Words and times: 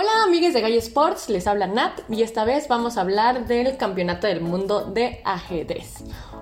Hola 0.00 0.24
amigos 0.24 0.54
de 0.54 0.62
Gallo 0.62 0.78
Sports, 0.78 1.28
les 1.28 1.46
habla 1.46 1.66
Nat 1.66 2.00
y 2.08 2.22
esta 2.22 2.46
vez 2.46 2.68
vamos 2.68 2.96
a 2.96 3.02
hablar 3.02 3.46
del 3.46 3.76
Campeonato 3.76 4.26
del 4.26 4.40
Mundo 4.40 4.86
de 4.86 5.20
Ajedrez. 5.26 5.96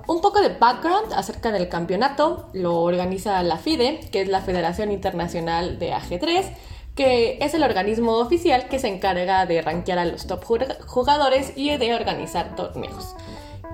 Un 0.07 0.21
poco 0.21 0.41
de 0.41 0.51
background 0.51 1.13
acerca 1.13 1.51
del 1.51 1.69
campeonato, 1.69 2.51
lo 2.53 2.81
organiza 2.83 3.43
la 3.43 3.57
FIDE, 3.57 3.99
que 4.13 4.21
es 4.21 4.29
la 4.29 4.43
Federación 4.43 4.93
Internacional 4.93 5.81
de 5.81 5.93
Ajedrez, 5.93 6.47
que 6.95 7.39
es 7.41 7.53
el 7.53 7.65
organismo 7.65 8.19
oficial 8.19 8.69
que 8.69 8.79
se 8.79 8.87
encarga 8.87 9.45
de 9.45 9.61
rankear 9.61 9.99
a 9.99 10.05
los 10.05 10.29
top 10.29 10.45
jugadores 10.87 11.53
y 11.57 11.77
de 11.77 11.95
organizar 11.97 12.55
torneos. 12.55 13.17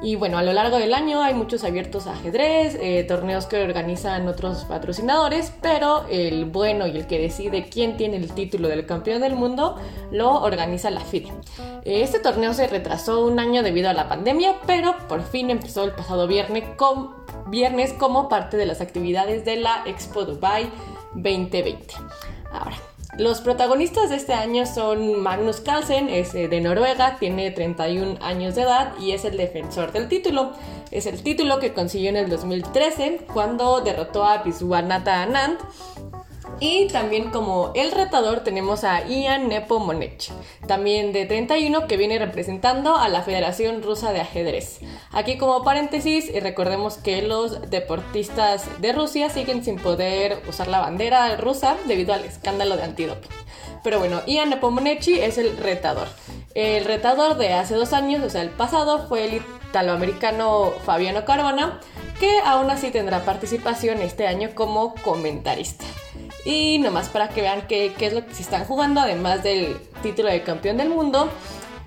Y 0.03 0.17
bueno, 0.17 0.39
a 0.39 0.43
lo 0.43 0.53
largo 0.53 0.77
del 0.79 0.93
año 0.93 1.23
hay 1.23 1.35
muchos 1.35 1.65
abiertos 1.65 2.07
a 2.07 2.13
ajedrez, 2.13 2.77
eh, 2.81 3.05
torneos 3.05 3.47
que 3.47 3.63
organizan 3.63 4.29
otros 4.29 4.65
patrocinadores, 4.65 5.53
pero 5.63 6.07
el 6.11 6.45
bueno 6.45 6.87
y 6.87 6.97
el 6.97 7.07
que 7.07 7.19
decide 7.19 7.69
quién 7.71 7.97
tiene 7.97 8.17
el 8.17 8.33
título 8.33 8.69
del 8.69 8.87
campeón 8.87 9.23
del 9.23 9.35
mundo 9.35 9.77
lo 10.11 10.43
organiza 10.43 10.91
la 10.91 11.01
FIDE. 11.01 11.33
Este 11.85 12.19
torneo 12.19 12.53
se 12.55 12.67
retrasó 12.67 13.25
un 13.25 13.39
año 13.39 13.63
debido 13.63 13.89
a 13.89 13.95
la 13.95 14.09
pandemia, 14.09 14.57
pero 14.67 14.95
por 15.09 15.23
fin 15.23 15.51
empezó 15.51 15.85
el 15.85 15.93
pasado 15.93 16.27
viernes, 16.27 16.65
viernes 17.47 17.93
como 17.95 18.29
parte 18.29 18.57
de 18.57 18.67
las 18.67 18.81
actividades 18.81 19.45
de 19.45 19.57
la 19.57 19.85
Expo 19.87 20.25
Dubai 20.25 20.71
2020. 21.15 21.95
Ahora, 22.53 22.77
los 23.19 23.41
protagonistas 23.41 24.11
de 24.11 24.17
este 24.17 24.33
año 24.33 24.67
son 24.67 25.21
Magnus 25.23 25.61
Carlsen, 25.61 26.09
es 26.09 26.33
de 26.33 26.61
Noruega, 26.61 27.17
tiene 27.19 27.51
31 27.51 28.19
años 28.21 28.57
de 28.57 28.63
edad 28.63 28.93
y 28.99 29.13
es 29.13 29.25
el 29.25 29.37
defensor 29.37 29.93
del 29.93 30.09
título. 30.09 30.53
Es 30.91 31.07
el 31.07 31.23
título 31.23 31.61
que 31.61 31.73
consiguió 31.73 32.11
en 32.11 32.17
el 32.17 32.29
2013 32.29 33.27
cuando 33.33 33.81
derrotó 33.81 34.25
a 34.25 34.43
Viswanathan 34.43 35.37
Anand 35.37 35.59
y 36.65 36.87
también 36.87 37.31
como 37.31 37.73
el 37.75 37.93
retador 37.93 38.41
tenemos 38.41 38.85
a 38.85 39.07
Ian 39.07 39.51
Nepomonech, 39.51 40.31
también 40.67 41.13
de 41.13 41.27
31 41.27 41.87
que 41.87 41.99
viene 41.99 42.19
representando 42.19 42.97
a 42.97 43.11
la 43.11 43.21
Federación 43.21 43.83
Rusa 43.83 44.15
de 44.15 44.23
Ajedrez. 44.23 44.81
Aquí 45.13 45.37
como 45.37 45.63
paréntesis 45.63 46.33
recordemos 46.43 46.97
que 46.97 47.21
los 47.21 47.71
deportistas 47.71 48.81
de 48.81 48.95
Rusia 48.95 49.29
siguen 49.29 49.63
sin 49.63 49.77
poder 49.77 50.41
usar 50.49 50.69
la 50.69 50.81
bandera 50.81 51.37
rusa 51.37 51.77
debido 51.87 52.15
al 52.15 52.25
escándalo 52.25 52.79
de 52.79 52.85
antidoping. 52.85 53.31
Pero 53.83 53.99
bueno, 53.99 54.23
Ian 54.27 54.49
Nepomoneci 54.49 55.21
es 55.21 55.37
el 55.37 55.59
retador. 55.59 56.09
El 56.55 56.87
retador 56.87 57.37
de 57.37 57.53
hace 57.53 57.75
dos 57.75 57.93
años, 57.93 58.25
o 58.25 58.31
sea, 58.31 58.41
el 58.41 58.49
pasado, 58.49 59.07
fue 59.07 59.27
el 59.27 59.43
italoamericano 59.69 60.73
Fabiano 60.87 61.27
Caruana, 61.27 61.79
que 62.19 62.41
aún 62.41 62.71
así 62.71 62.91
tendrá 62.91 63.23
participación 63.27 64.01
este 64.01 64.27
año 64.27 64.55
como 64.55 64.95
comentarista. 65.05 65.85
Y 66.45 66.79
nomás 66.79 67.09
para 67.09 67.29
que 67.29 67.41
vean 67.41 67.67
qué, 67.67 67.95
es 67.99 68.13
lo 68.13 68.27
que 68.27 68.35
se 68.35 68.43
están 68.43 68.65
jugando, 68.65 69.01
además 69.01 69.43
del 69.43 69.77
título 70.03 70.29
de 70.29 70.43
campeón 70.43 70.77
del 70.77 70.91
mundo, 70.91 71.31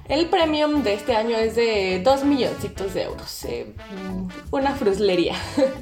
el 0.09 0.27
premium 0.27 0.83
de 0.83 0.93
este 0.93 1.15
año 1.15 1.37
es 1.37 1.55
de 1.55 2.01
2 2.03 2.23
milloncitos 2.23 2.93
de 2.93 3.03
euros. 3.03 3.43
Eh, 3.45 3.67
una 4.51 4.73
fruslería. 4.73 5.35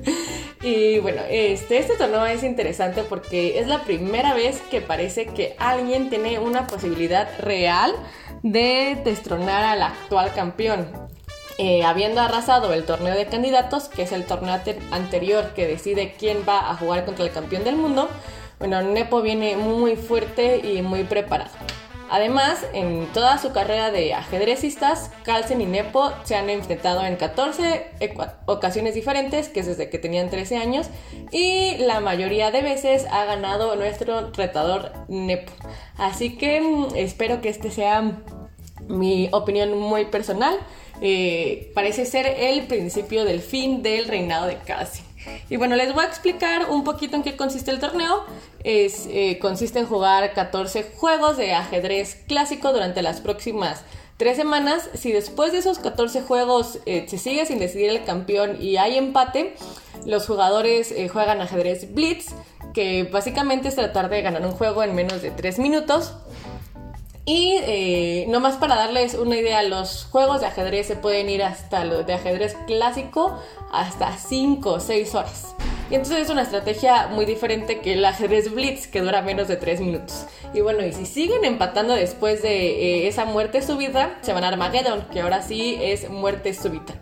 y 0.64 1.00
bueno, 1.00 1.22
este, 1.30 1.78
este 1.78 1.96
torneo 1.96 2.26
es 2.26 2.44
interesante 2.44 3.04
porque 3.04 3.60
es 3.60 3.68
la 3.68 3.84
primera 3.84 4.34
vez 4.34 4.62
que 4.72 4.82
parece 4.82 5.28
que 5.28 5.56
alguien 5.60 6.10
tiene 6.10 6.40
una 6.40 6.66
posibilidad 6.66 7.30
real 7.40 7.94
de 8.42 9.00
destronar 9.06 9.64
al 9.64 9.84
actual 9.84 10.34
campeón. 10.34 10.88
Eh, 11.58 11.86
habiendo 11.86 12.20
arrasado 12.20 12.74
el 12.74 12.84
torneo 12.84 13.16
de 13.16 13.28
candidatos, 13.28 13.88
que 13.88 14.04
es 14.04 14.12
el 14.12 14.26
torneo 14.26 14.60
anterior 14.92 15.54
que 15.54 15.68
decide 15.68 16.14
quién 16.20 16.40
va 16.48 16.70
a 16.70 16.76
jugar 16.76 17.06
contra 17.06 17.24
el 17.24 17.32
campeón 17.32 17.64
del 17.64 17.78
mundo, 17.78 18.10
bueno, 18.60 18.82
Nepo 18.82 19.22
viene 19.22 19.58
muy 19.58 19.96
fuerte 19.96 20.58
y 20.58 20.82
muy 20.82 21.04
preparado. 21.04 21.52
Además, 22.10 22.64
en 22.74 23.08
toda 23.08 23.40
su 23.40 23.52
carrera 23.52 23.90
de 23.90 24.14
ajedrecistas, 24.14 25.12
Carlsen 25.24 25.60
y 25.62 25.66
Nepo 25.66 26.12
se 26.24 26.36
han 26.36 26.50
enfrentado 26.50 27.04
en 27.04 27.16
14 27.16 27.92
ocasiones 28.46 28.94
diferentes, 28.94 29.50
que 29.50 29.62
es 29.62 29.66
desde 29.66 29.90
que 29.90 29.98
tenían 29.98 30.30
13 30.30 30.58
años, 30.58 30.88
y 31.32 31.78
la 31.78 32.02
mayoría 32.02 32.52
de 32.52 32.62
veces 32.62 33.08
ha 33.12 33.26
ganado 33.26 33.76
nuestro 33.76 34.32
retador 34.32 34.92
Nepo. 35.08 35.52
Así 35.98 36.38
que 36.38 36.62
mm, 36.62 36.96
espero 36.96 37.42
que 37.42 37.50
este 37.50 37.72
sea 37.72 38.22
mi 38.88 39.30
opinión 39.32 39.78
muy 39.78 40.06
personal. 40.06 40.58
Eh, 41.02 41.72
parece 41.76 42.06
ser 42.06 42.26
el 42.26 42.68
principio 42.68 43.26
del 43.26 43.42
fin 43.42 43.82
del 43.84 44.06
reinado 44.08 44.48
de 44.48 44.58
Carlsen. 44.58 45.04
Y 45.50 45.58
bueno, 45.58 45.76
les 45.76 45.94
voy 45.94 46.04
a 46.04 46.08
explicar 46.08 46.70
un 46.70 46.84
poquito 46.84 47.16
en 47.16 47.24
qué 47.24 47.36
consiste 47.36 47.72
el 47.72 47.80
torneo. 47.80 48.24
Es, 48.64 49.08
eh, 49.10 49.40
consiste 49.42 49.80
en 49.80 49.88
jugar 49.88 50.34
14 50.34 50.92
juegos 50.96 51.38
de 51.38 51.54
ajedrez 51.54 52.24
clásico 52.28 52.72
durante 52.72 53.02
las 53.02 53.22
próximas 53.22 53.84
tres 54.18 54.38
semanas. 54.38 54.90
Si 54.94 55.12
después 55.12 55.52
de 55.52 55.58
esos 55.58 55.80
14 55.80 56.22
juegos 56.22 56.80
eh, 56.86 57.06
se 57.10 57.18
sigue 57.18 57.46
sin 57.46 57.60
decidir 57.60 57.90
el 57.90 58.04
campeón 58.06 58.62
y 58.62 58.78
hay 58.78 58.98
empate, 58.98 59.56
los 60.06 60.28
jugadores 60.28 60.94
juegan 61.12 61.42
ajedrez 61.42 61.94
blitz, 61.94 62.28
que 62.74 63.04
básicamente 63.12 63.68
es 63.70 63.76
tratar 63.76 64.10
de 64.10 64.22
ganar 64.22 64.46
un 64.46 64.52
juego 64.52 64.84
en 64.84 64.94
menos 64.94 65.22
de 65.22 65.32
3 65.32 65.60
minutos. 65.60 66.14
Y 67.26 67.58
eh, 67.64 68.26
nomás 68.30 68.58
para 68.58 68.76
darles 68.76 69.16
una 69.16 69.36
idea, 69.36 69.64
los 69.64 70.08
juegos 70.12 70.42
de 70.42 70.48
ajedrez 70.48 70.86
se 70.86 70.96
pueden 70.96 71.28
ir 71.28 71.42
hasta 71.42 71.84
lo 71.84 72.04
de 72.04 72.14
ajedrez 72.14 72.56
clásico 72.68 73.40
hasta 73.72 74.16
5 74.16 74.70
o 74.70 74.80
6 74.80 75.16
horas. 75.16 75.56
Y 75.90 75.96
entonces 75.96 76.22
es 76.22 76.30
una 76.30 76.42
estrategia 76.42 77.08
muy 77.08 77.26
diferente 77.26 77.80
que 77.80 77.94
el 77.94 78.06
ajedrez 78.06 78.54
blitz 78.54 78.88
que 78.88 79.02
dura 79.02 79.22
menos 79.22 79.48
de 79.48 79.56
3 79.56 79.82
minutos. 79.82 80.26
Y 80.54 80.62
bueno, 80.62 80.84
y 80.84 80.92
si 80.92 81.06
siguen 81.06 81.46
empatando 81.46 81.94
después 81.94 82.42
de 82.42 83.04
eh, 83.04 83.08
esa 83.08 83.26
muerte 83.26 83.62
súbita, 83.62 84.18
se 84.22 84.34
van 84.34 84.44
a 84.44 84.50
Armageddon, 84.50 85.06
que 85.12 85.22
ahora 85.22 85.42
sí 85.44 85.78
es 85.80 86.10
muerte 86.10 86.54
súbita. 86.54 86.94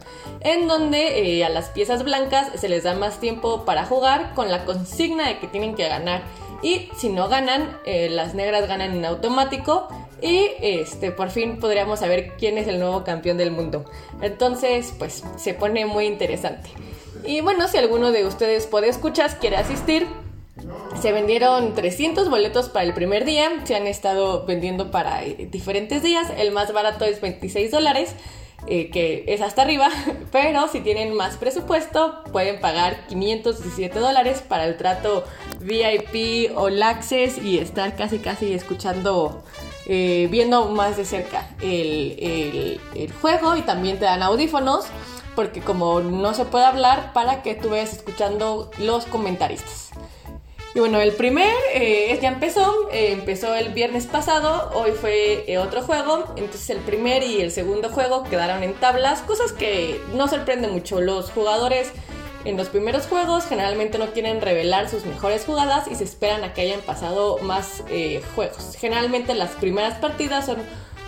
En 0.41 0.67
donde 0.67 1.37
eh, 1.37 1.45
a 1.45 1.49
las 1.49 1.69
piezas 1.69 2.03
blancas 2.03 2.47
se 2.55 2.67
les 2.67 2.83
da 2.83 2.93
más 2.93 3.19
tiempo 3.19 3.63
para 3.63 3.85
jugar 3.85 4.33
con 4.35 4.51
la 4.51 4.65
consigna 4.65 5.27
de 5.27 5.39
que 5.39 5.47
tienen 5.47 5.75
que 5.75 5.87
ganar. 5.87 6.23
Y 6.61 6.89
si 6.97 7.09
no 7.09 7.27
ganan, 7.29 7.77
eh, 7.85 8.09
las 8.09 8.35
negras 8.35 8.67
ganan 8.67 8.95
en 8.95 9.05
automático 9.05 9.87
y 10.23 10.51
este, 10.61 11.11
por 11.11 11.31
fin 11.31 11.59
podríamos 11.59 11.99
saber 11.99 12.31
quién 12.39 12.57
es 12.57 12.69
el 12.69 12.79
nuevo 12.79 13.03
campeón 13.03 13.37
del 13.37 13.51
mundo. 13.51 13.83
Entonces, 14.21 14.93
pues 14.97 15.21
se 15.35 15.53
pone 15.53 15.85
muy 15.85 16.05
interesante. 16.05 16.69
Y 17.25 17.41
bueno, 17.41 17.67
si 17.67 17.77
alguno 17.77 18.11
de 18.13 18.25
ustedes 18.25 18.65
puede 18.65 18.87
escuchar, 18.87 19.37
quiere 19.39 19.57
asistir, 19.57 20.07
se 21.01 21.11
vendieron 21.11 21.73
300 21.73 22.29
boletos 22.29 22.69
para 22.69 22.85
el 22.85 22.93
primer 22.93 23.25
día, 23.25 23.49
se 23.65 23.75
han 23.75 23.85
estado 23.85 24.45
vendiendo 24.45 24.91
para 24.91 25.25
eh, 25.25 25.49
diferentes 25.51 26.03
días, 26.03 26.31
el 26.37 26.51
más 26.51 26.71
barato 26.71 27.03
es 27.03 27.19
26 27.19 27.71
dólares. 27.71 28.15
Eh, 28.65 28.91
que 28.91 29.25
es 29.27 29.41
hasta 29.41 29.63
arriba, 29.63 29.89
pero 30.31 30.69
si 30.69 30.79
tienen 30.79 31.13
más 31.13 31.35
presupuesto 31.35 32.23
pueden 32.31 32.61
pagar 32.61 33.07
517 33.07 33.99
dólares 33.99 34.41
para 34.47 34.63
el 34.63 34.77
trato 34.77 35.25
VIP 35.59 36.55
o 36.55 36.67
Access 36.67 37.43
y 37.43 37.57
estar 37.57 37.97
casi 37.97 38.19
casi 38.19 38.53
escuchando 38.53 39.43
eh, 39.85 40.27
viendo 40.31 40.69
más 40.69 40.95
de 40.95 41.03
cerca 41.03 41.49
el, 41.61 42.79
juego 43.21 43.55
y 43.57 43.61
también 43.63 43.99
te 43.99 44.05
dan 44.05 44.23
audífonos 44.23 44.85
porque 45.35 45.59
como 45.61 45.99
no 45.99 46.33
se 46.33 46.45
puede 46.45 46.65
hablar 46.65 47.11
para 47.11 47.41
que 47.41 47.55
tú 47.55 47.73
escuchando 47.73 48.71
los 48.77 49.05
comentaristas. 49.05 49.89
Y 50.75 50.79
bueno, 50.79 51.01
el 51.01 51.13
primer 51.13 51.53
eh, 51.73 52.17
ya 52.21 52.29
empezó, 52.29 52.89
eh, 52.91 53.11
empezó 53.11 53.53
el 53.53 53.73
viernes 53.73 54.07
pasado, 54.07 54.71
hoy 54.73 54.91
fue 54.91 55.45
otro 55.59 55.83
juego, 55.83 56.33
entonces 56.35 56.69
el 56.71 56.79
primer 56.79 57.21
y 57.21 57.41
el 57.41 57.51
segundo 57.51 57.89
juego 57.89 58.23
quedaron 58.23 58.63
en 58.63 58.73
tablas, 58.75 59.21
cosas 59.21 59.51
que 59.51 60.01
no 60.13 60.27
sorprenden 60.27 60.71
mucho, 60.71 60.99
los 60.99 61.29
jugadores 61.29 61.91
en 62.45 62.57
los 62.57 62.69
primeros 62.69 63.07
juegos 63.07 63.45
generalmente 63.45 63.97
no 63.97 64.11
quieren 64.11 64.41
revelar 64.41 64.89
sus 64.89 65.05
mejores 65.05 65.45
jugadas 65.45 65.87
y 65.89 65.95
se 65.95 66.03
esperan 66.03 66.43
a 66.43 66.53
que 66.53 66.61
hayan 66.61 66.81
pasado 66.81 67.37
más 67.39 67.83
eh, 67.89 68.21
juegos. 68.35 68.75
Generalmente 68.77 69.33
las 69.33 69.51
primeras 69.51 69.95
partidas 69.95 70.45
son 70.45 70.57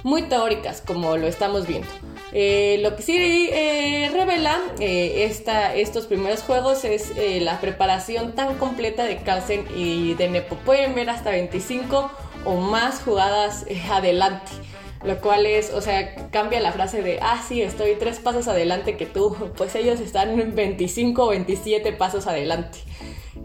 muy 0.04 0.24
teóricas, 0.24 0.82
como 0.82 1.18
lo 1.18 1.28
estamos 1.28 1.68
viendo. 1.68 1.88
Eh, 2.32 2.80
lo 2.82 2.96
que 2.96 3.02
sí 3.02 3.50
eh, 3.52 4.10
revela 4.14 4.60
estos 4.80 6.06
primeros 6.06 6.42
juegos 6.42 6.86
es 6.86 7.12
la 7.42 7.60
preparación 7.60 8.34
tan 8.34 8.56
completa 8.56 9.04
de 9.04 9.18
Carlsen 9.18 9.66
y 9.76 10.14
de 10.14 10.30
Nepo. 10.30 10.56
Pueden 10.58 10.96
ver 10.96 11.10
hasta 11.10 11.32
25 11.32 12.12
o 12.46 12.56
más 12.56 13.02
jugadas 13.02 13.66
adelante. 13.90 14.52
Lo 15.06 15.22
cual 15.22 15.46
es, 15.46 15.72
o 15.72 15.82
sea, 15.82 16.16
cambia 16.32 16.60
la 16.60 16.72
frase 16.72 17.04
de, 17.04 17.20
ah, 17.22 17.44
sí, 17.48 17.62
estoy 17.62 17.96
tres 18.00 18.20
pasos 18.20 18.48
adelante 18.48 18.98
que 18.98 19.06
tú. 19.06 19.36
Pues 19.58 19.76
ellos 19.76 20.00
están 20.00 20.56
25 20.56 21.24
o 21.24 21.30
27 21.30 21.94
pasos 21.94 22.28
adelante. 22.28 22.80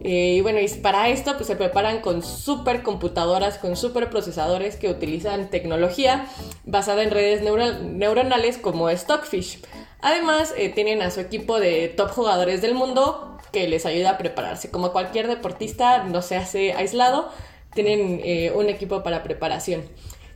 Eh, 0.02 0.36
y 0.38 0.40
bueno, 0.40 0.60
y 0.60 0.68
para 0.68 1.08
esto 1.10 1.34
pues 1.34 1.46
se 1.46 1.56
preparan 1.56 2.00
con 2.00 2.22
super 2.22 2.82
computadoras, 2.82 3.58
con 3.58 3.76
super 3.76 4.08
procesadores 4.08 4.76
que 4.76 4.88
utilizan 4.88 5.50
tecnología 5.50 6.26
basada 6.64 7.02
en 7.02 7.10
redes 7.10 7.42
neuronales 7.42 8.56
como 8.56 8.88
Stockfish. 8.88 9.60
Además, 10.00 10.54
eh, 10.56 10.70
tienen 10.70 11.02
a 11.02 11.10
su 11.10 11.20
equipo 11.20 11.60
de 11.60 11.88
top 11.88 12.10
jugadores 12.10 12.62
del 12.62 12.74
mundo 12.74 13.38
que 13.52 13.68
les 13.68 13.84
ayuda 13.84 14.10
a 14.10 14.18
prepararse. 14.18 14.70
Como 14.70 14.92
cualquier 14.92 15.28
deportista 15.28 16.04
no 16.04 16.22
se 16.22 16.36
hace 16.36 16.72
aislado, 16.72 17.28
tienen 17.74 18.20
eh, 18.24 18.52
un 18.54 18.68
equipo 18.68 19.02
para 19.02 19.22
preparación. 19.22 19.82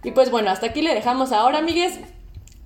Y 0.05 0.12
pues 0.12 0.31
bueno, 0.31 0.51
hasta 0.51 0.67
aquí 0.67 0.83
le 0.83 0.95
dejamos 0.95 1.33
ahora, 1.33 1.59
amigues. 1.59 1.99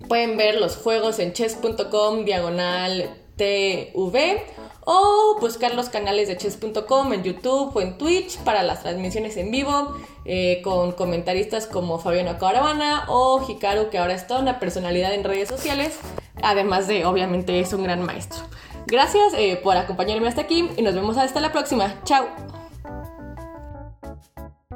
Pueden 0.08 0.36
ver 0.36 0.60
los 0.60 0.76
juegos 0.76 1.18
en 1.18 1.32
chess.com 1.32 2.24
diagonal 2.24 3.10
TV 3.36 4.42
o 4.84 5.36
buscar 5.40 5.74
los 5.74 5.88
canales 5.88 6.28
de 6.28 6.36
chess.com 6.36 7.12
en 7.12 7.22
YouTube 7.22 7.74
o 7.74 7.80
en 7.80 7.98
Twitch 7.98 8.38
para 8.38 8.62
las 8.62 8.82
transmisiones 8.82 9.36
en 9.36 9.50
vivo 9.50 9.94
eh, 10.24 10.60
con 10.62 10.92
comentaristas 10.92 11.66
como 11.66 11.98
Fabiano 11.98 12.38
Caravana 12.38 13.04
o 13.08 13.44
Hikaru 13.46 13.90
que 13.90 13.98
ahora 13.98 14.14
es 14.14 14.26
toda 14.26 14.40
una 14.40 14.58
personalidad 14.58 15.14
en 15.14 15.24
redes 15.24 15.48
sociales, 15.48 15.98
además 16.42 16.86
de 16.88 17.04
obviamente 17.04 17.60
es 17.60 17.72
un 17.72 17.84
gran 17.84 18.02
maestro. 18.02 18.42
Gracias 18.86 19.34
eh, 19.36 19.60
por 19.62 19.76
acompañarme 19.76 20.28
hasta 20.28 20.40
aquí 20.40 20.70
y 20.76 20.82
nos 20.82 20.94
vemos 20.94 21.18
hasta 21.18 21.40
la 21.40 21.52
próxima. 21.52 22.00
Chao. 22.04 22.57